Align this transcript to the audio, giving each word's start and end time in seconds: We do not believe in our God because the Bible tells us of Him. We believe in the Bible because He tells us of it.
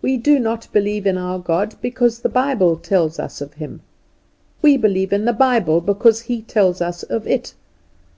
We 0.00 0.16
do 0.16 0.38
not 0.40 0.68
believe 0.72 1.06
in 1.06 1.18
our 1.18 1.38
God 1.38 1.74
because 1.82 2.20
the 2.20 2.30
Bible 2.30 2.78
tells 2.78 3.18
us 3.18 3.42
of 3.42 3.52
Him. 3.52 3.82
We 4.62 4.78
believe 4.78 5.12
in 5.12 5.26
the 5.26 5.34
Bible 5.34 5.82
because 5.82 6.22
He 6.22 6.40
tells 6.40 6.80
us 6.80 7.02
of 7.02 7.26
it. 7.26 7.52